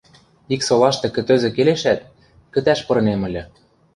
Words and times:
Ик 0.53 0.61
солашты 0.67 1.07
кӹтӧзӹ 1.15 1.49
келешӓт, 1.55 1.99
кӹтӓш 2.53 2.79
пырынем 2.87 3.21
ыльы. 3.27 3.43